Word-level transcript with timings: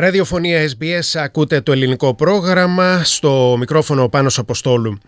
Ραδιοφωνία 0.00 0.70
SBS, 0.70 1.20
ακούτε 1.20 1.60
το 1.60 1.72
ελληνικό 1.72 2.14
πρόγραμμα 2.14 3.04
στο 3.04 3.56
μικρόφωνο 3.58 4.08
Πάνος 4.08 4.38
Αποστόλου. 4.38 4.98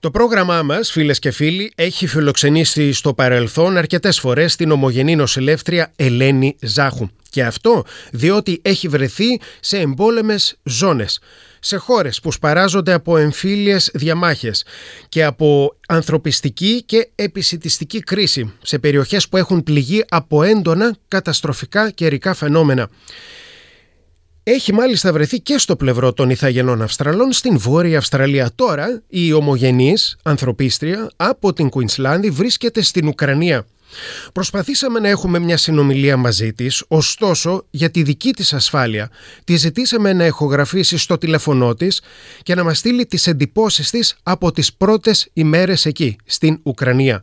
Το 0.00 0.10
πρόγραμμά 0.10 0.62
μας, 0.62 0.90
φίλες 0.90 1.18
και 1.18 1.30
φίλοι, 1.30 1.72
έχει 1.74 2.06
φιλοξενήσει 2.06 2.92
στο 2.92 3.14
παρελθόν 3.14 3.76
αρκετές 3.76 4.20
φορές 4.20 4.56
την 4.56 4.70
ομογενή 4.70 5.16
νοσηλεύτρια 5.16 5.92
Ελένη 5.96 6.56
Ζάχου. 6.60 7.08
Και 7.30 7.44
αυτό 7.44 7.84
διότι 8.12 8.60
έχει 8.62 8.88
βρεθεί 8.88 9.40
σε 9.60 9.78
εμπόλεμες 9.78 10.56
ζώνες 10.62 11.20
σε 11.60 11.76
χώρες 11.76 12.20
που 12.20 12.32
σπαράζονται 12.32 12.92
από 12.92 13.16
εμφύλιες 13.16 13.90
διαμάχες 13.94 14.64
και 15.08 15.24
από 15.24 15.76
ανθρωπιστική 15.88 16.82
και 16.86 17.10
επισητιστική 17.14 18.00
κρίση 18.00 18.52
σε 18.62 18.78
περιοχές 18.78 19.28
που 19.28 19.36
έχουν 19.36 19.62
πληγεί 19.62 20.04
από 20.08 20.42
έντονα 20.42 20.96
καταστροφικά 21.08 21.90
καιρικά 21.90 22.34
φαινόμενα. 22.34 22.88
Έχει 24.52 24.72
μάλιστα 24.72 25.12
βρεθεί 25.12 25.40
και 25.40 25.58
στο 25.58 25.76
πλευρό 25.76 26.12
των 26.12 26.30
Ιθαγενών 26.30 26.82
Αυστραλών 26.82 27.32
στην 27.32 27.58
Βόρεια 27.58 27.98
Αυστραλία. 27.98 28.50
Τώρα 28.54 29.02
η 29.08 29.32
ομογενής 29.32 30.16
ανθρωπίστρια 30.22 31.10
από 31.16 31.52
την 31.52 31.68
Κουινσλάνδη 31.68 32.30
βρίσκεται 32.30 32.82
στην 32.82 33.08
Ουκρανία. 33.08 33.66
Προσπαθήσαμε 34.32 35.00
να 35.00 35.08
έχουμε 35.08 35.38
μια 35.38 35.56
συνομιλία 35.56 36.16
μαζί 36.16 36.52
της, 36.52 36.84
ωστόσο 36.88 37.66
για 37.70 37.90
τη 37.90 38.02
δική 38.02 38.30
της 38.30 38.52
ασφάλεια 38.52 39.10
τη 39.44 39.56
ζητήσαμε 39.56 40.12
να 40.12 40.24
εχογραφήσει 40.24 40.98
στο 40.98 41.18
τηλεφωνό 41.18 41.74
της 41.74 42.02
και 42.42 42.54
να 42.54 42.64
μας 42.64 42.78
στείλει 42.78 43.06
τις 43.06 43.26
εντυπώσεις 43.26 43.90
της 43.90 44.16
από 44.22 44.52
τις 44.52 44.72
πρώτες 44.72 45.28
ημέρες 45.32 45.86
εκεί, 45.86 46.16
στην 46.24 46.60
Ουκρανία. 46.62 47.22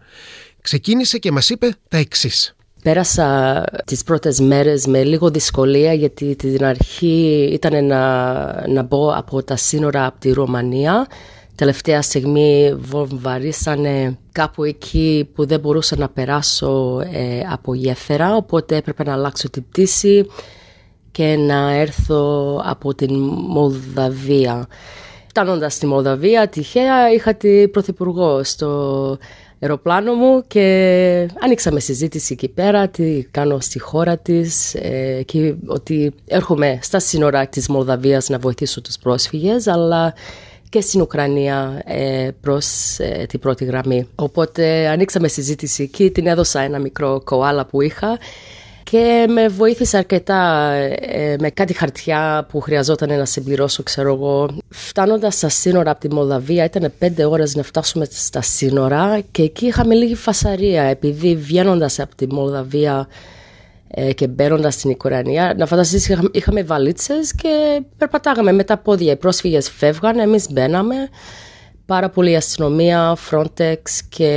Ξεκίνησε 0.61 1.17
και 1.17 1.31
μας 1.31 1.49
είπε 1.49 1.75
τα 1.89 1.97
εξής. 1.97 2.56
Πέρασα 2.87 3.63
τις 3.85 4.03
πρώτες 4.03 4.39
μέρες 4.39 4.85
με 4.85 5.03
λίγο 5.03 5.29
δυσκολία 5.29 5.93
γιατί 5.93 6.35
την 6.35 6.65
αρχή 6.65 7.49
ήταν 7.53 7.85
να, 7.85 8.67
να 8.67 8.83
μπω 8.83 9.13
από 9.13 9.43
τα 9.43 9.55
σύνορα 9.55 10.05
από 10.05 10.19
τη 10.19 10.31
Ρωμανία 10.31 11.07
τελευταία 11.55 12.01
στιγμή 12.01 12.75
βομβαρίσανε 12.79 14.17
κάπου 14.31 14.63
εκεί 14.63 15.29
που 15.33 15.45
δεν 15.45 15.59
μπορούσα 15.59 15.97
να 15.97 16.09
περάσω 16.09 16.99
ε, 17.11 17.39
από 17.51 17.73
γέφυρα 17.73 18.35
οπότε 18.35 18.75
έπρεπε 18.75 19.03
να 19.03 19.13
αλλάξω 19.13 19.49
την 19.49 19.63
πτήση 19.69 20.25
και 21.11 21.35
να 21.35 21.71
έρθω 21.73 22.55
από 22.65 22.95
την 22.95 23.13
Μολδαβία. 23.47 24.67
Φτάνοντας 25.27 25.73
στη 25.73 25.85
Μολδαβία 25.85 26.47
τυχαία 26.47 27.11
είχα 27.11 27.33
την 27.33 27.71
Πρωθυπουργό 27.71 28.43
στο 28.43 29.17
αεροπλάνο 29.59 30.13
μου 30.13 30.43
και 30.47 31.29
άνοιξαμε 31.39 31.79
συζήτηση 31.79 32.33
εκεί 32.33 32.47
πέρα, 32.47 32.87
τι 32.87 33.23
κάνω 33.31 33.59
στη 33.59 33.79
χώρα 33.79 34.17
της 34.17 34.75
ε, 34.75 35.21
και 35.25 35.55
ότι 35.65 36.13
έρχομαι 36.27 36.79
στα 36.81 36.99
σύνορα 36.99 37.47
της 37.47 37.67
Μολδαβίας 37.67 38.29
να 38.29 38.37
βοηθήσω 38.37 38.81
τους 38.81 38.97
πρόσφυγες 38.97 39.67
αλλά 39.67 40.13
και 40.69 40.81
στην 40.81 41.01
Ουκρανία 41.01 41.81
ε, 41.85 42.29
προς 42.41 42.97
ε, 42.99 43.25
την 43.29 43.39
πρώτη 43.39 43.65
γραμμή. 43.65 44.07
Οπότε 44.15 44.87
ανοίξαμε 44.87 45.27
συζήτηση 45.27 45.83
εκεί, 45.83 46.11
την 46.11 46.27
έδωσα 46.27 46.59
ένα 46.59 46.79
μικρό 46.79 47.21
κοάλα 47.23 47.65
που 47.65 47.81
είχα 47.81 48.17
και 48.89 49.25
με 49.29 49.47
βοήθησε 49.47 49.97
αρκετά 49.97 50.71
ε, 50.71 51.35
με 51.39 51.49
κάτι 51.49 51.73
χαρτιά 51.73 52.45
που 52.49 52.59
χρειαζόταν 52.59 53.17
να 53.17 53.25
συμπληρώσω, 53.25 53.83
ξέρω 53.83 54.13
εγώ. 54.13 54.49
Φτάνοντας 54.69 55.35
στα 55.35 55.49
σύνορα 55.49 55.91
από 55.91 55.99
τη 55.99 56.13
Μολδαβία, 56.13 56.63
ήταν 56.63 56.93
πέντε 56.97 57.25
ώρες 57.25 57.55
να 57.55 57.63
φτάσουμε 57.63 58.07
στα 58.11 58.41
σύνορα 58.41 59.19
και 59.31 59.41
εκεί 59.41 59.65
είχαμε 59.65 59.95
λίγη 59.95 60.15
φασαρία, 60.15 60.83
επειδή 60.83 61.35
βγαίνοντας 61.35 61.99
από 61.99 62.15
τη 62.15 62.33
Μολδαβία 62.33 63.07
ε, 63.87 64.13
και 64.13 64.27
μπαίνοντας 64.27 64.73
στην 64.73 64.89
Ουκρανία, 64.89 65.53
να 65.57 65.65
φανταστείς 65.65 66.17
είχαμε 66.31 66.63
βαλίτσες 66.63 67.35
και 67.35 67.81
περπατάγαμε 67.97 68.51
με 68.51 68.63
τα 68.63 68.77
πόδια. 68.77 69.11
Οι 69.11 69.17
πρόσφυγες 69.17 69.69
φεύγαν, 69.69 70.19
εμείς 70.19 70.47
μπαίναμε. 70.51 70.95
Πάρα 71.87 72.09
πολύ 72.09 72.35
αστυνομία, 72.35 73.17
Frontex 73.29 73.81
και 74.09 74.27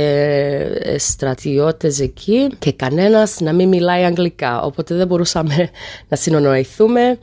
ε, 0.79 0.97
στρατιώτες 0.97 1.99
εκεί 1.99 2.49
και 2.59 2.71
κανένας 2.71 3.39
να 3.39 3.53
μην 3.53 3.67
μιλάει 3.67 4.03
αγγλικά, 4.03 4.61
οπότε 4.61 4.95
δεν 4.95 5.07
μπορούσαμε 5.07 5.69
να 6.09 6.17
συνονοηθούμε. 6.17 7.19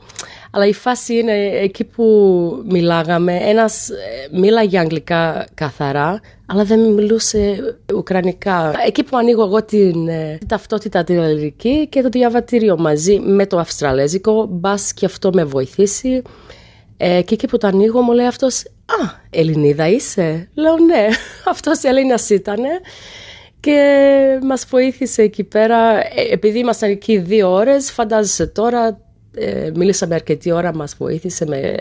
Αλλά 0.51 0.65
η 0.65 0.73
φάση 0.73 1.15
είναι 1.15 1.33
εκεί 1.61 1.83
που 1.83 2.03
μιλάγαμε, 2.67 3.35
ένας 3.35 3.89
ε, 3.89 3.93
μίλαγε 4.31 4.79
αγγλικά 4.79 5.47
καθαρά, 5.53 6.19
αλλά 6.45 6.63
δεν 6.63 6.79
μιλούσε 6.79 7.57
ουκρανικά. 7.95 8.73
Εκεί 8.85 9.03
που 9.03 9.17
ανοίγω 9.17 9.43
εγώ 9.43 9.63
την, 9.63 10.07
ε, 10.07 10.37
ταυτότητα 10.47 11.03
την 11.03 11.17
ελληνική 11.17 11.87
και 11.87 12.01
το 12.01 12.09
διαβατήριο 12.09 12.77
μαζί 12.77 13.19
με 13.19 13.45
το 13.45 13.57
αυστραλέζικο, 13.57 14.47
μπας 14.49 14.93
και 14.93 15.05
αυτό 15.05 15.29
με 15.33 15.43
βοηθήσει. 15.43 16.21
Ε, 16.97 17.21
και 17.21 17.33
εκεί 17.33 17.47
που 17.47 17.57
το 17.57 17.67
ανοίγω 17.67 18.01
μου 18.01 18.11
λέει 18.11 18.25
αυτός 18.25 18.63
«Α, 19.03 19.19
Ελληνίδα 19.29 19.87
είσαι» 19.87 20.49
Λέω 20.53 20.77
«Ναι, 20.77 21.07
αυτός 21.53 21.83
Έλληνας 21.83 22.29
ήτανε» 22.29 22.69
και 23.59 24.39
μας 24.41 24.65
βοήθησε 24.69 25.21
εκεί 25.21 25.43
πέρα 25.43 25.97
ε, 25.97 26.27
επειδή 26.31 26.59
ήμασταν 26.59 26.89
εκεί 26.89 27.17
δύο 27.17 27.51
ώρες 27.51 27.91
φαντάζεσαι 27.91 28.47
τώρα 28.47 28.87
ε, 28.87 28.97
μίλησαμε 29.75 30.15
αρκετή 30.15 30.51
ώρα, 30.51 30.75
μας 30.75 30.95
βοήθησε, 30.97 31.45
με 31.45 31.77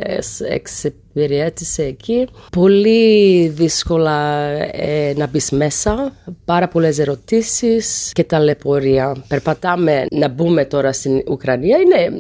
εξυπηρέτησε 0.49 1.83
εκεί. 1.83 2.29
Πολύ 2.53 3.49
δύσκολα 3.49 4.47
ε, 4.73 5.13
να 5.17 5.27
μπεις 5.27 5.51
μέσα, 5.51 6.13
πάρα 6.45 6.69
πολλές 6.69 6.99
ερωτήσεις 6.99 8.13
και 8.13 8.25
ταλαιπωρία. 8.25 9.25
Περπατάμε 9.29 10.07
να 10.11 10.29
μπούμε 10.29 10.65
τώρα 10.65 10.93
στην 10.93 11.23
Ουκρανία, 11.29 11.79
είναι 11.79 12.11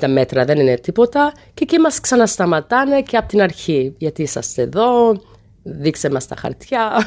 50 0.00 0.08
μέτρα, 0.08 0.44
δεν 0.44 0.58
είναι 0.58 0.74
τίποτα 0.74 1.32
και 1.54 1.62
εκεί 1.62 1.78
μας 1.78 2.00
ξανασταματάνε 2.00 3.02
και 3.02 3.16
από 3.16 3.28
την 3.28 3.42
αρχή, 3.42 3.94
γιατί 3.98 4.22
είσαστε 4.22 4.62
εδώ, 4.62 5.16
δείξε 5.62 6.10
μας 6.10 6.26
τα 6.26 6.36
χαρτιά. 6.36 7.06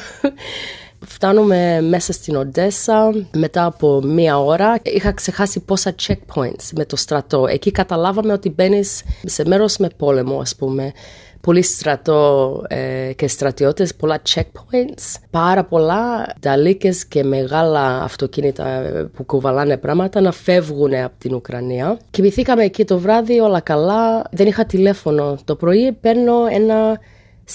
Φτάνουμε 1.06 1.80
μέσα 1.80 2.12
στην 2.12 2.36
Οντέσα 2.36 3.12
μετά 3.36 3.64
από 3.64 4.00
μία 4.04 4.38
ώρα. 4.38 4.78
Είχα 4.82 5.12
ξεχάσει 5.12 5.60
πόσα 5.60 5.94
checkpoints 6.06 6.70
με 6.76 6.84
το 6.84 6.96
στρατό. 6.96 7.46
Εκεί 7.46 7.70
καταλάβαμε 7.70 8.32
ότι 8.32 8.50
μπαίνεις 8.50 9.02
σε 9.24 9.44
μέρος 9.46 9.76
με 9.76 9.88
πόλεμο, 9.96 10.40
ας 10.40 10.56
πούμε. 10.56 10.92
Πολύ 11.40 11.62
στρατό 11.62 12.62
ε, 12.68 13.12
και 13.16 13.28
στρατιώτες, 13.28 13.94
πολλά 13.94 14.22
checkpoints, 14.34 15.20
πάρα 15.30 15.64
πολλά 15.64 16.34
ταλίκες 16.40 17.06
και 17.06 17.24
μεγάλα 17.24 18.02
αυτοκίνητα 18.02 18.82
που 19.16 19.24
κουβαλάνε 19.24 19.76
πράγματα 19.76 20.20
να 20.20 20.32
φεύγουν 20.32 20.94
από 20.94 21.14
την 21.18 21.34
Ουκρανία. 21.34 21.98
Κοιμηθήκαμε 22.10 22.64
εκεί 22.64 22.84
το 22.84 22.98
βράδυ 22.98 23.40
όλα 23.40 23.60
καλά, 23.60 24.24
δεν 24.30 24.46
είχα 24.46 24.64
τηλέφωνο. 24.64 25.38
Το 25.44 25.56
πρωί 25.56 25.92
παίρνω 25.92 26.34
ένα 26.50 26.98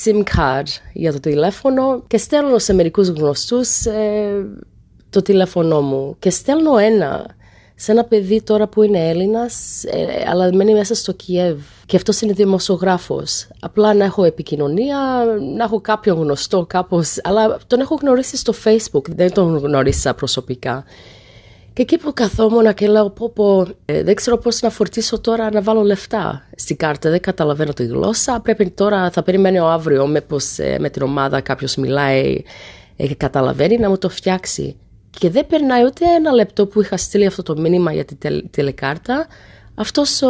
SIM 0.04 0.24
card 0.36 0.68
για 0.94 1.12
το 1.12 1.20
τηλέφωνο 1.20 2.04
και 2.08 2.18
στέλνω 2.18 2.60
σε 2.60 2.74
μερικούς 2.74 3.08
γνωστούς 3.08 3.86
ε, 3.86 4.46
το 5.10 5.22
τηλέφωνό 5.22 5.82
μου 5.82 6.16
και 6.20 6.30
στέλνω 6.30 6.78
ένα 6.78 7.36
σε 7.80 7.92
ένα 7.92 8.04
παιδί 8.04 8.42
τώρα 8.42 8.68
που 8.68 8.84
είναι 8.84 9.10
Έλληνας 9.10 9.84
ε, 9.84 10.30
αλλά 10.30 10.54
μένει 10.54 10.74
μέσα 10.74 10.96
στο 10.96 11.12
Κιέβ 11.12 11.60
και 11.86 11.96
αυτός 11.96 12.22
είναι 12.22 12.34
δημοσιογράφος. 12.34 13.48
Απλά 13.60 13.94
να 13.94 14.04
έχω 14.04 14.24
επικοινωνία, 14.24 14.98
να 15.56 15.64
έχω 15.64 15.82
κάποιον 15.82 16.18
γνωστό 16.18 16.66
κάπως, 16.70 17.20
αλλά 17.24 17.58
τον 17.68 17.80
έχω 17.80 17.98
γνωρίσει 18.02 18.38
στο 18.38 18.54
Facebook, 18.64 19.10
δεν 19.10 19.34
τον 19.34 19.58
γνωρίσα 19.58 20.14
προσωπικά. 20.14 20.84
Και 21.78 21.84
εκεί 21.84 21.98
που 21.98 22.14
καθόμουν 22.14 22.74
και 22.74 22.88
λέω 22.88 23.10
πω 23.10 23.30
πω 23.30 23.68
ε, 23.86 24.04
δεν 24.04 24.16
ξέρω 24.16 24.38
πώς 24.38 24.62
να 24.62 24.70
φορτίσω 24.70 25.20
τώρα 25.20 25.52
να 25.52 25.62
βάλω 25.62 25.82
λεφτά 25.82 26.48
στην 26.56 26.78
κάρτα, 26.78 27.10
δεν 27.10 27.22
καταλαβαίνω 27.22 27.74
τη 27.74 27.86
γλώσσα, 27.86 28.40
πρέπει 28.40 28.70
τώρα, 28.70 29.12
θα 29.12 29.24
περιμένω 29.24 29.66
αύριο 29.66 30.08
με, 30.08 30.22
πως, 30.22 30.58
ε, 30.58 30.78
με 30.80 30.90
την 30.90 31.02
ομάδα 31.02 31.42
κάποιος 31.42 31.76
μιλάει 31.76 32.42
ε, 32.96 33.08
και 33.08 33.16
καταλαβαίνει 33.16 33.78
να 33.78 33.90
μου 33.90 33.98
το 33.98 34.10
φτιάξει. 34.10 34.76
Και 35.20 35.30
δεν 35.30 35.48
περνάει 35.48 35.86
ούτε 35.86 36.06
ένα 36.18 36.32
λεπτό 36.32 36.66
που 36.66 36.82
είχα 36.82 36.98
στείλει 36.98 37.26
αυτό 37.26 37.44
το 37.44 37.58
μήνυμα 37.58 37.94
για 37.94 38.06
τη 38.06 38.16
τηλεκάρτα. 38.50 39.28
Αυτός 39.76 40.22
ο, 40.22 40.28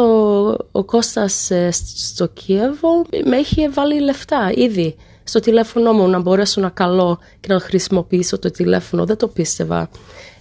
ο 0.72 0.84
Κώστας 0.84 1.50
στο 1.96 2.26
Κίεβο 2.26 3.04
με 3.24 3.36
έχει 3.36 3.68
βάλει 3.68 4.00
λεφτά 4.00 4.52
ήδη 4.54 4.96
στο 5.28 5.40
τηλέφωνο 5.40 5.92
μου 5.92 6.08
να 6.08 6.18
μπορέσω 6.20 6.60
να 6.60 6.68
καλώ 6.68 7.18
και 7.40 7.52
να 7.52 7.60
χρησιμοποιήσω 7.60 8.38
το 8.38 8.50
τηλέφωνο. 8.50 9.04
Δεν 9.04 9.16
το 9.16 9.28
πίστευα 9.28 9.90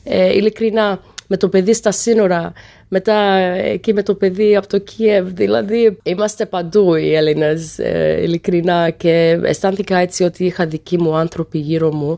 ε, 0.04 0.34
ειλικρινά 0.34 1.00
με 1.28 1.38
το 1.38 1.50
παιδί 1.50 1.74
στα 1.74 1.92
σύνορα, 1.92 2.54
μετά 2.88 3.14
εκεί 3.48 3.94
με 3.94 4.04
το 4.04 4.16
παιδί 4.16 4.56
από 4.56 4.68
το 4.68 4.78
Κίεβ. 4.78 5.28
Δηλαδή, 5.28 5.98
είμαστε 6.04 6.46
παντού 6.46 6.96
οι 6.96 7.16
Έλληνες, 7.16 7.80
ε, 7.80 8.20
ειλικρινά, 8.22 8.90
και 8.90 9.40
αισθάνθηκα 9.44 9.98
έτσι 9.98 10.24
ότι 10.24 10.46
είχα 10.46 10.66
δικοί 10.66 10.98
μου 10.98 11.16
άνθρωποι 11.16 11.58
γύρω 11.58 11.94
μου. 11.94 12.18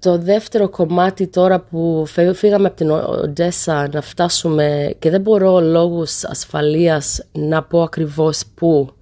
Το 0.00 0.18
δεύτερο 0.18 0.68
κομμάτι 0.68 1.26
τώρα 1.26 1.60
που 1.60 2.04
φύγαμε 2.34 2.66
από 2.66 2.76
την 2.76 2.90
Οντέσα 2.90 3.88
να 3.92 4.00
φτάσουμε 4.00 4.94
και 4.98 5.10
δεν 5.10 5.20
μπορώ 5.20 5.60
λόγους 5.60 6.24
ασφαλείας 6.24 7.26
να 7.32 7.62
πω 7.62 7.82
ακριβώς 7.82 8.42
πού 8.54 8.92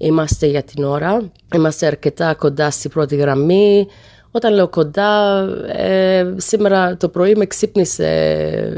είμαστε 0.00 0.46
για 0.46 0.62
την 0.62 0.84
ώρα. 0.84 1.30
Είμαστε 1.54 1.86
αρκετά 1.86 2.34
κοντά 2.34 2.70
στη 2.70 2.88
πρώτη 2.88 3.16
γραμμή. 3.16 3.86
Όταν 4.30 4.54
λέω 4.54 4.68
κοντά, 4.68 5.40
ε, 5.66 6.34
σήμερα 6.36 6.96
το 6.96 7.08
πρωί 7.08 7.34
με 7.34 7.46
ξύπνησε, 7.46 8.06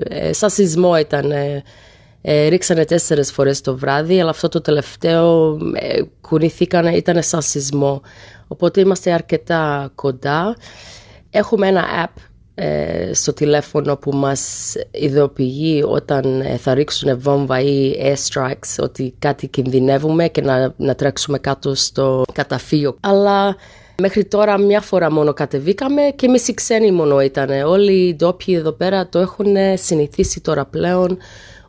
ε, 0.09 0.33
σαν 0.33 0.51
σεισμό 0.51 0.99
ήταν. 0.99 1.31
Ε, 1.31 1.63
ε, 2.25 2.49
ρίξανε 2.49 2.85
τέσσερις 2.85 3.33
φορές 3.33 3.61
το 3.61 3.77
βράδυ, 3.77 4.21
αλλά 4.21 4.31
αυτό 4.31 4.49
το 4.49 4.61
τελευταίο 4.61 5.59
ε, 5.75 6.03
κουνηθήκαν, 6.21 6.87
ήταν 6.87 7.23
σαν 7.23 7.43
σεισμό. 7.43 8.03
Οπότε 8.49 8.81
είμαστε 8.81 9.13
αρκετά 9.13 9.91
κοντά. 9.95 10.57
Έχουμε 11.31 11.69
ένα 11.69 11.85
app 12.05 12.17
ε, 12.17 12.32
στο 13.13 13.33
τηλέφωνο 13.33 13.97
που 13.97 14.17
μας 14.17 14.73
ειδοποιεί 14.91 15.85
όταν 15.89 16.41
ε, 16.41 16.57
θα 16.57 16.75
ρίξουν 16.75 17.21
βόμβα 17.21 17.61
ή 17.61 17.93
airstrikes 18.03 18.83
ότι 18.83 19.15
κάτι 19.19 19.47
κινδυνεύουμε 19.47 20.29
και 20.29 20.41
να, 20.41 20.75
να 20.77 20.95
τρέξουμε 20.95 21.39
κάτω 21.39 21.75
στο 21.75 22.23
καταφύγιο. 22.33 22.97
Αλλά 23.01 23.57
μέχρι 24.01 24.25
τώρα 24.25 24.59
μια 24.59 24.81
φορά 24.81 25.13
μόνο 25.13 25.33
κατεβήκαμε 25.33 26.03
και 26.17 26.27
εμείς 26.27 26.49
οι 26.49 26.55
ξένοι 26.55 26.93
μόνο 26.93 27.21
ήταν. 27.21 27.51
Όλοι 27.51 27.93
οι 27.93 28.15
ντόπιοι 28.15 28.55
εδώ 28.59 28.73
πέρα 28.73 29.09
το 29.09 29.19
έχουν 29.19 29.57
συνηθίσει 29.75 30.41
τώρα 30.41 30.65
πλέον. 30.65 31.19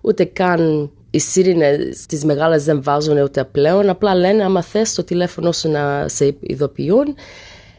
Ούτε 0.01 0.25
καν 0.25 0.91
οι 1.09 1.19
σύρινε 1.19 1.77
τις 2.07 2.25
μεγάλες 2.25 2.63
δεν 2.63 2.83
βάζουν 2.83 3.17
ούτε 3.17 3.43
πλέον. 3.43 3.89
Απλά 3.89 4.15
λένε 4.15 4.43
άμα 4.43 4.61
θες 4.61 4.93
το 4.93 5.03
τηλέφωνο 5.03 5.51
σου 5.51 5.69
να 5.69 6.07
σε 6.07 6.35
ειδοποιούν. 6.39 7.15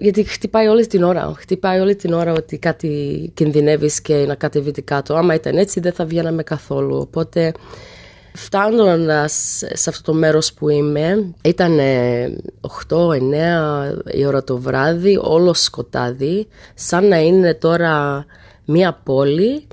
Γιατί 0.04 0.24
χτυπάει 0.24 0.66
όλη 0.66 0.86
την 0.86 1.02
ώρα. 1.02 1.34
Χτυπάει 1.36 1.80
όλη 1.80 1.96
την 1.96 2.12
ώρα 2.12 2.32
ότι 2.32 2.58
κάτι 2.58 3.30
κινδυνεύεις 3.34 4.00
και 4.00 4.14
να 4.14 4.34
κατεβείτε 4.34 4.80
κάτω. 4.80 5.14
Άμα 5.14 5.34
ήταν 5.34 5.56
έτσι, 5.56 5.80
δεν 5.80 5.92
θα 5.92 6.04
βγαίναμε 6.04 6.42
καθόλου. 6.42 6.96
Οπότε, 6.96 7.52
φτάνοντας 8.34 9.62
σε 9.72 9.90
αυτό 9.90 10.12
το 10.12 10.18
μέρος 10.18 10.52
που 10.52 10.68
είμαι, 10.68 11.34
ήταν 11.44 11.78
8-9 12.88 13.02
η 14.04 14.26
ώρα 14.26 14.44
το 14.44 14.58
βράδυ, 14.58 15.18
όλο 15.22 15.54
σκοτάδι, 15.54 16.46
σαν 16.74 17.08
να 17.08 17.18
είναι 17.18 17.54
τώρα 17.54 18.24
μία 18.64 19.00
πόλη 19.04 19.66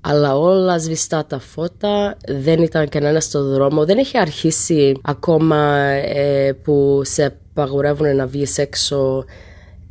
αλλά 0.00 0.38
όλα 0.38 0.78
σβηστά 0.78 1.26
τα 1.26 1.38
φώτα, 1.38 2.16
δεν 2.28 2.62
ήταν 2.62 2.88
κανένα 2.88 3.20
στο 3.20 3.44
δρόμο, 3.44 3.84
δεν 3.84 3.98
έχει 3.98 4.18
αρχίσει 4.18 5.00
ακόμα 5.02 5.78
ε, 6.14 6.52
που 6.52 7.00
σε 7.04 7.38
απαγορεύουν 7.54 8.16
να 8.16 8.26
βγεις 8.26 8.58
έξω 8.58 9.24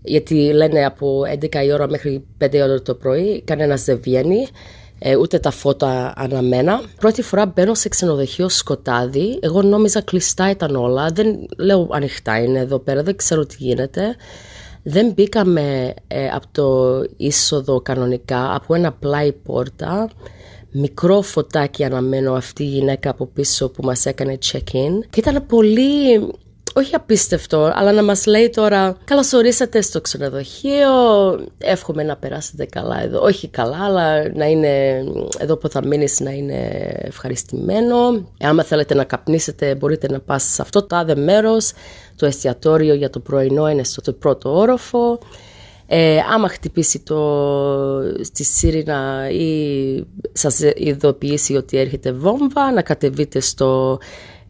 γιατί 0.04 0.36
λένε 0.36 0.86
από 0.86 1.22
11 1.42 1.56
η 1.66 1.72
ώρα 1.72 1.90
μέχρι 1.90 2.26
5 2.44 2.54
η 2.54 2.62
ώρα 2.62 2.82
το 2.82 2.94
πρωί 2.96 3.42
κανένας 3.42 3.84
δεν 3.84 4.00
βγαίνει 4.02 4.48
ε, 5.06 5.16
ούτε 5.16 5.40
τα 5.40 5.52
φώτα 5.52 6.14
αναμένα. 6.16 6.82
Πρώτη 7.00 7.22
φορά 7.22 7.46
μπαίνω 7.46 7.74
σε 7.74 7.90
ξενοδοχείο 7.90 8.50
σκοτάδι. 8.50 9.40
Εγώ 9.42 9.62
νόμιζα 9.62 10.02
κλειστά 10.02 10.50
ήταν 10.50 10.76
όλα. 10.76 11.10
Δεν 11.14 11.46
λέω 11.58 11.88
ανοιχτά 11.92 12.44
είναι 12.44 12.60
εδώ 12.60 12.80
πέρα, 12.80 13.04
δεν 13.04 13.16
ξέρω 13.16 13.46
τι 13.46 13.56
γίνεται. 13.60 14.16
Δεν 14.84 15.12
μπήκαμε 15.12 15.94
ε, 16.08 16.28
από 16.28 16.48
το 16.52 17.00
είσοδο 17.18 17.82
κανονικά, 17.82 18.56
από 18.56 18.76
ένα 18.76 18.92
πλάι 18.92 19.32
πόρτα. 19.32 20.10
Μικρό 20.72 21.22
φωτάκι 21.22 21.84
αναμένω 21.84 22.34
αυτή 22.34 22.64
η 22.64 22.68
γυναίκα 22.68 23.10
από 23.10 23.26
πίσω 23.26 23.70
που 23.70 23.84
μας 23.84 24.06
έκανε 24.06 24.38
check-in. 24.52 25.00
Και 25.10 25.20
ήταν 25.20 25.46
πολύ 25.46 26.20
όχι 26.74 26.96
απίστευτο, 26.96 27.72
αλλά 27.76 27.92
να 27.92 28.04
μας 28.04 28.26
λέει 28.26 28.50
τώρα 28.50 28.98
καλώς 29.04 29.34
ορίσατε 29.34 29.82
στο 29.82 30.02
ξενοδοχείο, 30.02 30.90
εύχομαι 31.58 32.04
να 32.04 32.16
περάσετε 32.16 32.66
καλά 32.66 33.02
εδώ. 33.02 33.22
Όχι 33.22 33.48
καλά, 33.48 33.86
αλλά 33.86 34.34
να 34.34 34.46
είναι 34.46 35.04
εδώ 35.40 35.58
που 35.58 35.70
θα 35.70 35.86
μείνεις 35.86 36.20
να 36.20 36.32
είναι 36.32 36.92
ευχαριστημένο. 36.96 37.96
Άμα 38.40 38.64
θέλετε 38.64 38.94
να 38.94 39.04
καπνίσετε 39.04 39.76
μπορείτε 39.76 40.08
να 40.08 40.20
πάσετε 40.20 40.54
σε 40.54 40.62
αυτό 40.62 40.84
το 40.84 40.96
άδε 40.96 41.16
μέρος. 41.16 41.72
Το 42.16 42.26
εστιατόριο 42.26 42.94
για 42.94 43.10
το 43.10 43.20
πρωινό 43.20 43.70
είναι 43.70 43.84
στο 43.84 44.14
πρώτο 44.14 44.58
όροφο. 44.58 45.20
Ε, 45.88 46.20
άμα 46.34 46.48
χτυπήσει 46.48 47.00
το, 47.00 47.20
στη 48.22 48.44
Σύρινα 48.44 49.30
ή 49.30 50.06
σας 50.32 50.60
ειδοποιήσει 50.76 51.56
ότι 51.56 51.78
έρχεται 51.78 52.12
βόμβα, 52.12 52.72
να 52.72 52.82
κατεβείτε 52.82 53.40
στο 53.40 54.00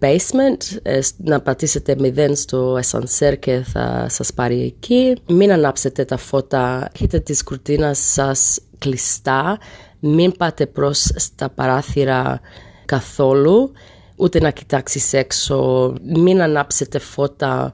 basement, 0.03 0.77
ε, 0.81 1.00
να 1.17 1.41
πατήσετε 1.41 1.95
μηδέν 2.00 2.35
στο 2.35 2.79
ascensor 2.79 3.35
και 3.39 3.63
θα 3.65 4.07
σας 4.09 4.33
πάρει 4.33 4.61
εκεί. 4.61 5.15
Μην 5.27 5.51
ανάψετε 5.51 6.05
τα 6.05 6.17
φώτα, 6.17 6.89
έχετε 6.95 7.19
τις 7.19 7.44
κουρτίνας 7.44 8.00
σας 8.00 8.59
κλειστά, 8.77 9.57
μην 10.00 10.31
πάτε 10.31 10.65
προς 10.65 11.11
τα 11.35 11.50
παράθυρα 11.50 12.41
καθόλου, 12.85 13.71
ούτε 14.15 14.39
να 14.39 14.50
κοιτάξεις 14.50 15.13
έξω, 15.13 15.94
μην 16.03 16.41
ανάψετε 16.41 16.99
φώτα 16.99 17.73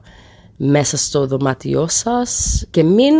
μέσα 0.56 0.96
στο 0.96 1.26
δωμάτιό 1.26 1.88
σας 1.88 2.64
και 2.70 2.82
μην 2.82 3.14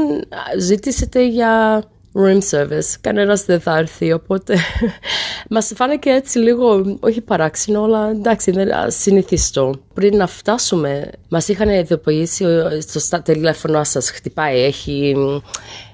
ζητήσετε 0.58 1.26
για 1.26 1.82
room 2.12 2.38
service. 2.50 2.94
Κανένας 3.00 3.44
δεν 3.44 3.60
θα 3.60 3.76
έρθει, 3.76 4.12
οπότε 4.12 4.56
μας 5.50 5.72
φάνηκε 5.74 6.10
έτσι 6.10 6.38
λίγο, 6.38 6.96
όχι 7.00 7.20
παράξενο, 7.20 7.82
αλλά 7.84 8.10
εντάξει, 8.10 8.50
είναι 8.50 8.86
συνηθιστό. 8.88 9.74
Πριν 9.94 10.16
να 10.16 10.26
φτάσουμε, 10.26 11.10
μας 11.28 11.48
είχαν 11.48 11.68
ειδοποιήσει 11.68 12.44
στο 12.80 13.22
τηλέφωνο 13.22 13.84
σας 13.84 14.10
χτυπάει, 14.10 14.60
έχει 14.60 15.14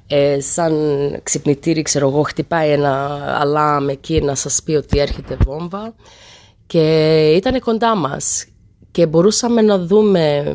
ε, 0.06 0.40
σαν 0.40 0.74
ξυπνητήρι, 1.22 1.82
ξέρω 1.82 2.08
εγώ, 2.08 2.22
χτυπάει 2.22 2.70
ένα 2.70 3.20
αλάμ 3.40 3.88
εκεί 3.88 4.20
να 4.20 4.34
σας 4.34 4.62
πει 4.62 4.72
ότι 4.72 4.98
έρχεται 4.98 5.36
βόμβα 5.44 5.94
και 6.66 6.82
ήταν 7.36 7.60
κοντά 7.60 7.96
μας 7.96 8.46
και 8.90 9.06
μπορούσαμε 9.06 9.62
να 9.62 9.78
δούμε 9.78 10.54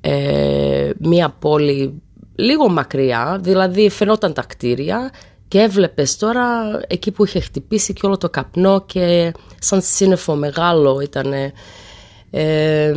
ε, 0.00 0.90
μία 0.98 1.36
πόλη 1.38 2.02
λίγο 2.34 2.68
μακριά, 2.68 3.38
δηλαδή 3.42 3.88
φαινόταν 3.88 4.32
τα 4.32 4.42
κτίρια 4.42 5.10
και 5.48 5.60
έβλεπες 5.60 6.16
τώρα 6.16 6.46
εκεί 6.86 7.10
που 7.10 7.24
είχε 7.24 7.40
χτυπήσει 7.40 7.92
και 7.92 8.06
όλο 8.06 8.18
το 8.18 8.30
καπνό 8.30 8.84
και 8.86 9.32
σαν 9.58 9.82
σύννεφο 9.82 10.34
μεγάλο 10.34 11.00
ήταν. 11.00 11.32
Ε, 12.36 12.92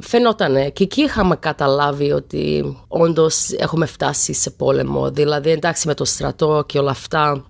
φαινόταν 0.00 0.72
και 0.72 0.82
εκεί 0.82 1.02
είχαμε 1.02 1.36
καταλάβει 1.36 2.12
ότι 2.12 2.76
όντως 2.88 3.50
έχουμε 3.50 3.86
φτάσει 3.86 4.32
σε 4.32 4.50
πόλεμο 4.50 5.10
δηλαδή 5.10 5.50
εντάξει 5.50 5.86
με 5.86 5.94
το 5.94 6.04
στρατό 6.04 6.64
και 6.66 6.78
όλα 6.78 6.90
αυτά 6.90 7.44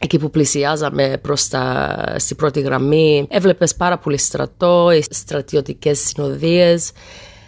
εκεί 0.00 0.18
που 0.18 0.30
πλησιάζαμε 0.30 1.18
προς 1.22 1.48
τα, 1.48 1.96
στην 2.16 2.36
πρώτη 2.36 2.60
γραμμή 2.60 3.26
έβλεπες 3.30 3.74
πάρα 3.74 3.98
πολύ 3.98 4.18
στρατό, 4.18 4.88
στρατιωτικές 5.10 5.98
συνοδείες 5.98 6.90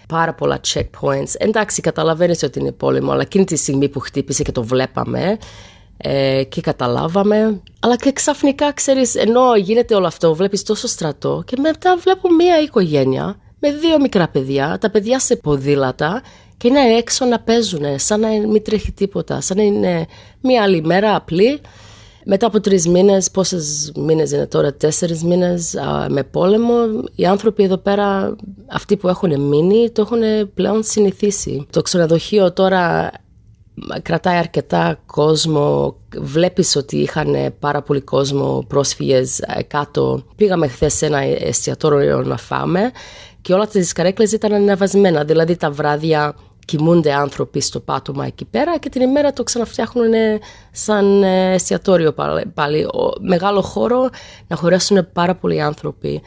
πάρα 0.09 0.35
πολλά 0.35 0.61
checkpoints. 0.73 1.33
Εντάξει, 1.39 1.81
καταλαβαίνεις 1.81 2.43
ότι 2.43 2.59
είναι 2.59 2.73
πόλεμο, 2.73 3.13
αλλά 3.13 3.23
εκείνη 3.23 3.45
τη 3.45 3.57
στιγμή 3.57 3.89
που 3.89 4.01
χτύπησε 4.01 4.43
και 4.43 4.53
το 4.53 4.63
βλέπαμε 4.63 5.39
ε, 5.97 6.43
και 6.49 6.61
καταλάβαμε. 6.61 7.61
Αλλά 7.81 7.97
και 7.97 8.13
ξαφνικά, 8.13 8.73
ξέρεις, 8.73 9.15
ενώ 9.15 9.57
γίνεται 9.57 9.95
όλο 9.95 10.07
αυτό, 10.07 10.35
βλέπεις 10.35 10.63
τόσο 10.63 10.87
στρατό 10.87 11.43
και 11.47 11.57
μετά 11.61 11.97
βλέπω 11.97 12.35
μία 12.35 12.61
οικογένεια 12.61 13.37
με 13.59 13.73
δύο 13.73 14.01
μικρά 14.01 14.29
παιδιά, 14.29 14.79
τα 14.81 14.91
παιδιά 14.91 15.19
σε 15.19 15.37
ποδήλατα 15.37 16.23
και 16.57 16.69
είναι 16.69 16.81
έξω 16.81 17.25
να 17.25 17.41
παίζουν, 17.41 17.99
σαν 17.99 18.21
να 18.21 18.29
μην 18.29 18.63
τρέχει 18.63 18.93
τίποτα, 18.93 19.41
σαν 19.41 19.57
να 19.57 19.63
είναι 19.63 20.07
μία 20.41 20.63
άλλη 20.63 20.83
μέρα 20.83 21.15
απλή. 21.15 21.61
Μετά 22.25 22.47
από 22.47 22.61
τρεις 22.61 22.89
μήνες, 22.89 23.31
πόσες 23.31 23.93
μήνες 23.97 24.31
είναι 24.31 24.47
τώρα, 24.47 24.75
τέσσερις 24.75 25.25
μήνες 25.25 25.75
με 26.09 26.23
πόλεμο, 26.23 26.75
οι 27.15 27.27
άνθρωποι 27.27 27.63
εδώ 27.63 27.77
πέρα, 27.77 28.37
αυτοί 28.67 28.97
που 28.97 29.09
έχουν 29.09 29.41
μείνει, 29.41 29.91
το 29.91 30.03
έχουν 30.03 30.53
πλέον 30.55 30.83
συνηθίσει. 30.83 31.67
Το 31.71 31.83
ξενοδοχείο 31.83 32.53
τώρα 32.53 33.11
κρατάει 34.03 34.37
αρκετά 34.37 34.99
κόσμο. 35.07 35.97
Βλέπεις 36.19 36.77
ότι 36.77 36.97
είχαν 36.97 37.55
πάρα 37.59 37.83
πολύ 37.83 38.01
κόσμο 38.01 38.65
πρόσφυγες 38.69 39.39
ε, 39.39 39.63
κάτω. 39.63 40.23
Πήγαμε 40.37 40.69
χθες 40.69 40.95
σε 40.95 41.07
ένα 41.07 41.19
εστιατόριο 41.19 42.23
να 42.23 42.37
φάμε 42.37 42.91
και 43.41 43.53
όλα 43.53 43.67
τις 43.67 43.93
καρέκλες 43.93 44.33
ήταν 44.33 44.53
ανεβασμένα. 44.53 45.25
Δηλαδή 45.25 45.57
τα 45.57 45.71
βράδια 45.71 46.35
κοιμούνται 46.65 47.13
άνθρωποι 47.13 47.61
στο 47.61 47.81
πάτωμα 47.81 48.27
εκεί 48.27 48.45
πέρα 48.45 48.79
και 48.79 48.89
την 48.89 49.03
ημέρα 49.03 49.33
το 49.33 49.43
ξαναφτιάχνουν 49.43 50.13
σαν 50.73 51.23
ε, 51.23 51.53
εστιατόριο 51.53 52.15
πάλι. 52.55 52.87
Μεγάλο 53.21 53.63
χώρο 53.63 54.09
να 54.47 54.57
χωρέσουν 54.57 55.13
πάρα 55.13 55.35
πολλοί 55.35 55.61
άνθρωποι. 55.61 56.23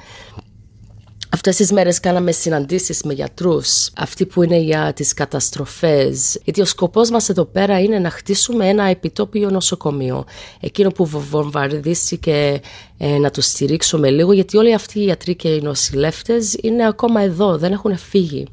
Αυτές 1.29 1.55
τις 1.55 1.71
μέρες 1.71 1.99
κάναμε 1.99 2.31
συναντήσεις 2.31 3.03
με 3.03 3.13
γιατρούς, 3.13 3.89
αυτοί 3.97 4.25
που 4.25 4.43
είναι 4.43 4.57
για 4.57 4.93
τις 4.93 5.13
καταστροφές, 5.13 6.39
γιατί 6.43 6.61
ο 6.61 6.65
σκοπός 6.65 7.09
μας 7.09 7.29
εδώ 7.29 7.45
πέρα 7.45 7.79
είναι 7.79 7.99
να 7.99 8.09
χτίσουμε 8.09 8.67
ένα 8.69 8.83
επιτόπιο 8.83 9.49
νοσοκομείο, 9.49 10.25
εκείνο 10.59 10.89
που 10.89 11.05
βομβαρδίστηκε 11.05 12.59
ε, 12.97 13.17
να 13.17 13.31
το 13.31 13.41
στηρίξουμε 13.41 14.09
λίγο, 14.09 14.33
γιατί 14.33 14.57
όλοι 14.57 14.73
αυτοί 14.73 14.99
οι 14.99 15.03
γιατροί 15.03 15.35
και 15.35 15.47
οι 15.47 15.61
νοσηλεύτες 15.61 16.57
είναι 16.61 16.87
ακόμα 16.87 17.21
εδώ, 17.21 17.57
δεν 17.57 17.71
έχουν 17.71 17.97
φύγει 17.97 18.47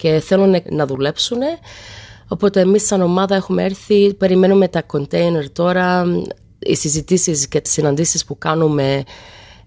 και 0.00 0.20
θέλουν 0.20 0.62
να 0.70 0.86
δουλέψουν. 0.86 1.38
Οπότε 2.28 2.60
εμείς 2.60 2.86
σαν 2.86 3.02
ομάδα 3.02 3.34
έχουμε 3.34 3.64
έρθει, 3.64 4.14
περιμένουμε 4.14 4.68
τα 4.68 4.86
container 4.92 5.44
τώρα, 5.52 6.04
οι 6.58 6.74
συζητήσεις 6.74 7.48
και 7.48 7.60
τις 7.60 7.72
συναντήσεις 7.72 8.24
που 8.24 8.38
κάνουμε 8.38 9.02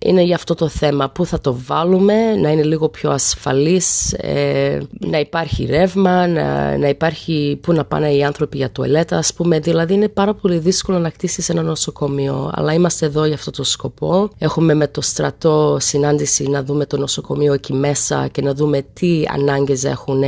είναι 0.04 0.22
για 0.22 0.36
αυτό 0.36 0.56
το 0.56 0.68
θέμα. 0.68 1.10
Πού 1.10 1.26
θα 1.26 1.42
το 1.42 1.58
βάλουμε, 1.66 2.36
να 2.36 2.52
είναι 2.52 2.64
λίγο 2.64 2.90
πιο 2.90 3.12
ασφαλής, 3.12 4.14
ε, 4.14 4.82
να 5.00 5.20
υπάρχει 5.20 5.66
ρεύμα, 5.66 6.28
να, 6.28 6.78
να 6.78 6.88
υπάρχει 6.88 7.60
πού 7.62 7.74
να 7.74 7.86
πάνε 7.86 8.14
οι 8.14 8.24
άνθρωποι 8.24 8.58
για 8.58 8.72
τουαλέτα, 8.72 9.18
ας 9.18 9.34
πούμε. 9.34 9.60
Δηλαδή 9.60 9.94
είναι 9.94 10.08
πάρα 10.08 10.34
πολύ 10.34 10.58
δύσκολο 10.58 11.00
να 11.00 11.10
κτίσεις 11.10 11.50
ένα 11.50 11.62
νοσοκομείο, 11.62 12.52
αλλά 12.54 12.74
είμαστε 12.74 13.06
εδώ 13.06 13.26
για 13.26 13.36
αυτό 13.36 13.52
το 13.52 13.64
σκοπό. 13.64 14.30
Έχουμε 14.38 14.74
με 14.74 14.88
το 14.88 15.02
στρατό 15.02 15.78
συνάντηση 15.80 16.48
να 16.48 16.64
δούμε 16.64 16.86
το 16.86 16.98
νοσοκομείο 16.98 17.54
εκεί 17.54 17.74
μέσα 17.74 18.28
και 18.28 18.42
να 18.42 18.54
δούμε 18.54 18.86
τι 18.94 19.24
ανάγκες 19.34 19.84
έχουν 19.84 20.24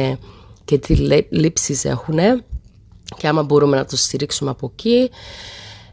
και 0.65 0.77
τι 0.77 0.95
λήψεις 1.29 1.85
έχουν 1.85 2.19
και 3.17 3.27
άμα 3.27 3.43
μπορούμε 3.43 3.77
να 3.77 3.85
το 3.85 3.97
στηρίξουμε 3.97 4.49
από 4.49 4.71
εκεί. 4.73 5.09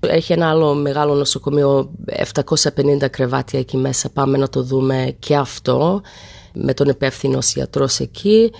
Έχει 0.06 0.32
ένα 0.32 0.50
άλλο 0.50 0.74
μεγάλο 0.74 1.14
νοσοκομείο, 1.14 1.90
750 3.04 3.10
κρεβάτια 3.10 3.58
εκεί 3.58 3.76
μέσα. 3.76 4.10
Πάμε 4.10 4.38
να 4.38 4.48
το 4.48 4.62
δούμε 4.62 5.16
και 5.18 5.36
αυτό 5.36 6.00
με 6.54 6.74
τον 6.74 6.88
υπεύθυνο 6.88 7.38
ιατρό 7.54 7.88
εκεί. 7.98 8.52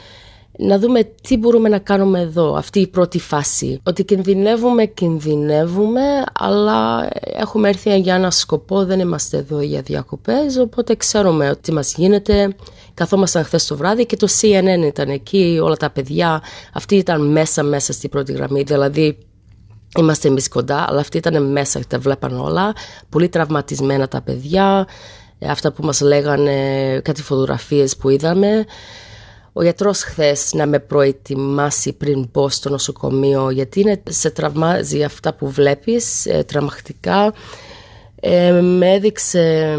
Να 0.59 0.79
δούμε 0.79 1.03
τι 1.21 1.37
μπορούμε 1.37 1.69
να 1.69 1.79
κάνουμε 1.79 2.21
εδώ, 2.21 2.55
αυτή 2.55 2.81
η 2.81 2.87
πρώτη 2.87 3.19
φάση. 3.19 3.81
Ότι 3.83 4.05
κινδυνεύουμε, 4.05 4.85
κινδυνεύουμε, 4.85 6.03
αλλά 6.33 7.09
έχουμε 7.23 7.69
έρθει 7.69 7.99
για 7.99 8.15
ένα 8.15 8.31
σκοπό, 8.31 8.85
δεν 8.85 9.01
είμαστε 9.01 9.37
εδώ 9.37 9.61
για 9.61 9.81
διακοπές, 9.83 10.59
οπότε 10.59 10.95
ξέρουμε 10.95 11.51
ότι 11.51 11.73
μας 11.73 11.95
γίνεται. 11.95 12.55
Καθόμασταν 12.95 13.45
χθες 13.45 13.67
το 13.67 13.77
βράδυ 13.77 14.07
και 14.07 14.17
το 14.17 14.27
CNN 14.41 14.83
ήταν 14.85 15.09
εκεί, 15.09 15.59
όλα 15.63 15.77
τα 15.77 15.91
παιδιά, 15.91 16.43
αυτοί 16.73 16.97
ήταν 16.97 17.31
μέσα 17.31 17.63
μέσα 17.63 17.93
στην 17.93 18.11
πρώτη 18.11 18.33
γραμμή, 18.33 18.63
δηλαδή 18.63 19.19
Είμαστε 19.99 20.29
εμείς 20.29 20.49
κοντά, 20.49 20.85
αλλά 20.89 21.01
αυτοί 21.01 21.17
ήταν 21.17 21.51
μέσα 21.51 21.79
και 21.79 21.85
τα 21.89 21.99
βλέπαν 21.99 22.41
όλα. 22.41 22.73
Πολύ 23.09 23.29
τραυματισμένα 23.29 24.09
τα 24.09 24.21
παιδιά. 24.21 24.87
Ε, 25.39 25.49
αυτά 25.49 25.73
που 25.73 25.85
μας 25.85 26.01
λέγανε, 26.01 27.01
κάτι 27.05 27.23
φωτογραφίες 27.23 27.97
που 27.97 28.09
είδαμε. 28.09 28.65
Ο 29.53 29.63
γιατρός 29.63 30.03
χθες 30.03 30.53
να 30.53 30.67
με 30.67 30.79
προετοιμάσει 30.79 31.93
πριν 31.93 32.29
μπω 32.33 32.49
στο 32.49 32.71
νοσοκομείο 32.71 33.51
γιατί 33.51 33.81
είναι, 33.81 34.03
σε 34.09 34.31
τραυμάζει 34.31 35.05
αυτά 35.05 35.35
που 35.35 35.51
βλέπεις 35.51 36.27
ε, 36.27 36.43
τραυματικά. 36.43 37.33
Ε, 38.25 38.51
με 38.61 38.93
έδειξε 38.93 39.77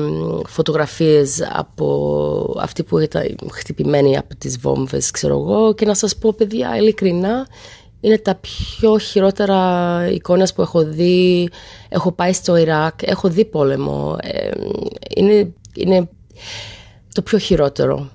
φωτογραφίες 0.48 1.50
από 1.53 2.58
αυτή 2.60 2.84
που 2.84 2.98
ήταν 2.98 3.36
χτυπημένη 3.51 4.17
από 4.17 4.36
τις 4.36 4.60
βόμβες 4.60 5.12
ξέρω 5.12 5.38
εγώ 5.38 5.74
και 5.74 5.86
να 5.86 5.93
σας 5.93 6.15
πω 6.17 6.34
παιδιά 6.34 6.77
ειλικρινά 6.77 7.48
είναι 8.03 8.17
τα 8.17 8.36
πιο 8.36 8.98
χειρότερα 8.98 10.07
εικόνες 10.12 10.53
που 10.53 10.62
έχω 10.62 10.83
δει. 10.83 11.50
Έχω 11.89 12.12
πάει 12.12 12.33
στο 12.33 12.55
Ιράκ, 12.55 13.01
έχω 13.01 13.29
δει 13.29 13.45
πόλεμο. 13.45 14.15
Ε, 14.22 14.50
είναι, 15.15 15.53
είναι 15.75 16.10
το 17.13 17.22
πιο 17.22 17.38
χειρότερο. 17.38 18.10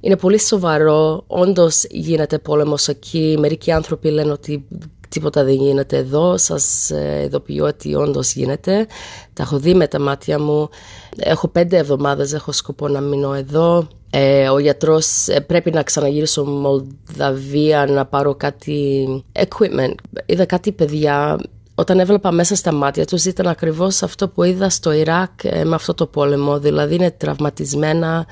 Είναι 0.00 0.16
πολύ 0.16 0.40
σοβαρό. 0.40 1.24
Όντως 1.26 1.84
γίνεται 1.90 2.38
πόλεμος 2.38 2.88
εκεί. 2.88 3.36
Μερικοί 3.38 3.72
άνθρωποι 3.72 4.10
λένε 4.10 4.32
ότι 4.32 4.66
τίποτα 5.08 5.44
δεν 5.44 5.54
γίνεται 5.54 5.96
εδώ. 5.96 6.36
Σας 6.36 6.90
ε, 6.90 7.22
ειδοποιώ 7.24 7.64
ότι 7.64 7.94
όντως 7.94 8.32
γίνεται. 8.32 8.86
Τα 9.32 9.42
έχω 9.42 9.58
δει 9.58 9.74
με 9.74 9.86
τα 9.86 10.00
μάτια 10.00 10.40
μου. 10.40 10.68
Έχω 11.16 11.48
πέντε 11.48 11.76
εβδομάδες, 11.76 12.32
έχω 12.32 12.52
σκοπό 12.52 12.88
να 12.88 13.00
μείνω 13.00 13.34
εδώ. 13.34 13.88
Ε, 14.10 14.48
ο 14.48 14.58
γιατρός 14.58 15.28
ε, 15.28 15.40
πρέπει 15.40 15.70
να 15.70 15.82
ξαναγυρίσω 15.82 16.44
Μολδαβία 16.44 17.86
να 17.86 18.06
πάρω 18.06 18.34
κάτι 18.34 19.06
equipment. 19.32 19.94
Είδα 20.26 20.44
κάτι 20.44 20.72
παιδιά 20.72 21.38
όταν 21.74 22.00
έβλεπα 22.00 22.32
μέσα 22.32 22.54
στα 22.54 22.72
μάτια 22.72 23.04
τους 23.04 23.24
ήταν 23.24 23.46
ακριβώς 23.46 24.02
αυτό 24.02 24.28
που 24.28 24.42
είδα 24.42 24.70
στο 24.70 24.92
Ιράκ 24.92 25.44
ε, 25.44 25.64
με 25.64 25.74
αυτό 25.74 25.94
το 25.94 26.06
πόλεμο. 26.06 26.58
Δηλαδή 26.58 26.94
είναι 26.94 27.10
τραυματισμένα 27.10 28.26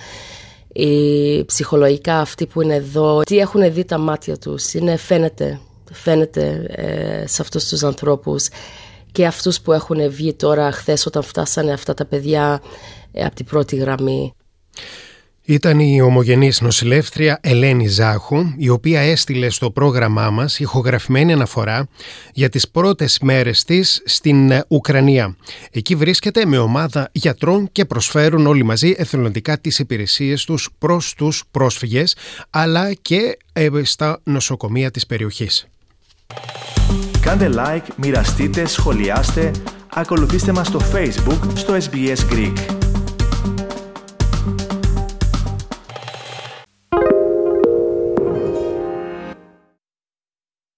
οι 0.73 1.45
ψυχολογικά 1.45 2.19
αυτοί 2.21 2.47
που 2.47 2.63
είναι 2.63 2.75
εδώ. 2.75 3.21
Τι 3.23 3.39
έχουν 3.39 3.73
δει 3.73 3.85
τα 3.85 3.99
μάτια 3.99 4.37
τους. 4.37 4.75
Είναι, 4.75 4.97
φαίνεται, 4.97 5.61
φαίνεται 5.93 6.67
ε, 6.69 7.27
σε 7.27 7.43
αυτούς 7.43 7.69
τους 7.69 7.83
ανθρώπους 7.83 8.49
και 9.13 9.27
αυτούς 9.27 9.61
που 9.61 9.73
έχουν 9.73 10.11
βγει 10.11 10.35
τώρα 10.35 10.73
χθες 10.73 11.07
όταν 11.07 11.23
φτάσανε 11.23 11.73
αυτά 11.73 11.95
τα 11.95 12.05
παιδιά 12.05 12.61
από 13.25 13.35
την 13.35 13.45
πρώτη 13.45 13.77
γραμμή. 13.77 14.33
Ήταν 15.50 15.81
η 15.81 16.00
ομογενής 16.00 16.61
νοσηλεύτρια 16.61 17.38
Ελένη 17.43 17.87
Ζάχου, 17.87 18.52
η 18.57 18.69
οποία 18.69 19.00
έστειλε 19.00 19.50
στο 19.50 19.71
πρόγραμμά 19.71 20.31
μας 20.31 20.59
ηχογραφημένη 20.59 21.33
αναφορά 21.33 21.88
για 22.33 22.49
τις 22.49 22.69
πρώτες 22.69 23.19
μέρες 23.23 23.64
της 23.64 24.02
στην 24.05 24.64
Ουκρανία. 24.69 25.37
Εκεί 25.71 25.95
βρίσκεται 25.95 26.47
με 26.47 26.59
ομάδα 26.59 27.09
γιατρών 27.12 27.69
και 27.73 27.85
προσφέρουν 27.85 28.47
όλοι 28.47 28.62
μαζί 28.62 28.95
εθελοντικά 28.97 29.59
τις 29.59 29.78
υπηρεσίες 29.78 30.45
τους 30.45 30.69
προς 30.78 31.14
τους 31.14 31.45
πρόσφυγες, 31.50 32.17
αλλά 32.50 32.93
και 32.93 33.38
ε, 33.52 33.69
στα 33.83 34.21
νοσοκομεία 34.25 34.90
της 34.90 35.07
περιοχής. 35.07 35.67
Κάντε 37.21 37.50
like, 37.55 37.87
μοιραστείτε, 37.97 38.67
σχολιάστε, 38.67 39.50
ακολουθήστε 39.95 40.52
μας 40.52 40.67
στο 40.67 40.81
Facebook, 40.93 41.38
στο 41.55 41.76
SBS 41.76 42.33
Greek. 42.33 42.88